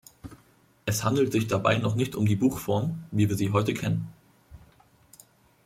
[0.87, 4.11] Es handelt sich dabei noch nicht um die Buchform, wie wir sie heute kennen.